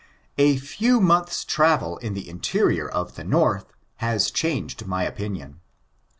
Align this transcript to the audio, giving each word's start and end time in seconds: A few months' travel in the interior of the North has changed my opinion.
A 0.39 0.57
few 0.57 0.99
months' 0.99 1.45
travel 1.45 1.97
in 1.97 2.15
the 2.15 2.27
interior 2.27 2.89
of 2.89 3.13
the 3.13 3.23
North 3.23 3.71
has 3.97 4.31
changed 4.31 4.87
my 4.87 5.03
opinion. 5.03 5.61